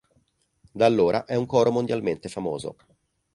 [0.73, 2.75] Da allora è un coro mondialmente famoso.